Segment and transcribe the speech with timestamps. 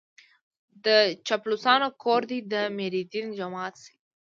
[0.85, 0.87] د
[1.27, 3.95] چاپلوسانو کور دې د ميردين جومات شي.